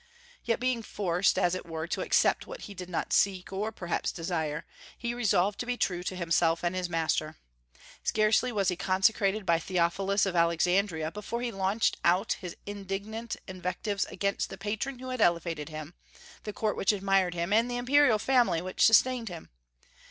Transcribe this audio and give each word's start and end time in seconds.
Yet 0.43 0.59
being 0.59 0.81
forced, 0.81 1.37
as 1.37 1.53
it 1.53 1.63
were, 1.67 1.85
to 1.89 2.01
accept 2.01 2.47
what 2.47 2.61
he 2.61 2.73
did 2.73 2.89
not 2.89 3.13
seek 3.13 3.53
or 3.53 3.71
perhaps 3.71 4.11
desire, 4.11 4.65
he 4.97 5.13
resolved 5.13 5.59
to 5.59 5.67
be 5.67 5.77
true 5.77 6.01
to 6.01 6.15
himself 6.15 6.63
and 6.63 6.73
his 6.73 6.89
master. 6.89 7.37
Scarcely 8.03 8.51
was 8.51 8.69
he 8.69 8.75
consecrated 8.75 9.45
by 9.45 9.59
Theophilus 9.59 10.25
of 10.25 10.35
Alexandria 10.35 11.11
before 11.11 11.43
he 11.43 11.51
launched 11.51 11.97
out 12.03 12.33
his 12.33 12.57
indignant 12.65 13.35
invectives 13.47 14.05
against 14.05 14.49
the 14.49 14.57
patron 14.57 14.97
who 14.97 15.09
had 15.09 15.21
elevated 15.21 15.69
him, 15.69 15.93
the 16.45 16.51
court 16.51 16.75
which 16.75 16.91
admired 16.93 17.35
him, 17.35 17.53
and 17.53 17.69
the 17.69 17.77
imperial 17.77 18.17
family 18.17 18.59
which 18.59 18.83
sustained 18.83 19.29
him. 19.29 19.51